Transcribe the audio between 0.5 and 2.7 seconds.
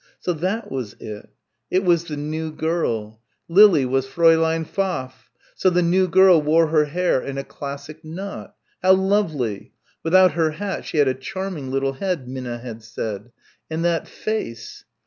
was it. It was the new